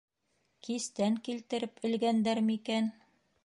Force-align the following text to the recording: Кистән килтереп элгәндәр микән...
Кистән 0.67 1.19
килтереп 1.29 1.79
элгәндәр 1.91 2.45
микән... 2.51 2.93